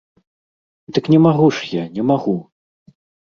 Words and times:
Дык 0.97 1.09
не 1.15 1.19
магу 1.27 1.47
ж 1.59 1.69
я, 1.73 1.83
не 1.99 2.03
магу! 2.13 2.35